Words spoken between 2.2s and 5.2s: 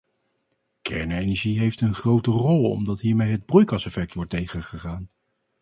rol omdat hiermee het broeikaseffect wordt tegengegaan.